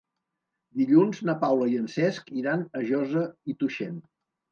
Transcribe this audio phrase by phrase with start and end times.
[0.79, 4.01] Dilluns na Paula i en Cesc iran a Josa i Tuixén.